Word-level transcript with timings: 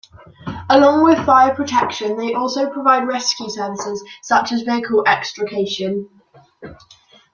Along 0.67 1.03
with 1.03 1.23
fire 1.27 1.53
protection 1.53 2.17
they 2.17 2.33
also 2.33 2.67
provide 2.71 3.07
rescue 3.07 3.51
services 3.51 4.03
such 4.23 4.51
as 4.51 4.63
vehicle 4.63 5.03
extrication. 5.05 6.09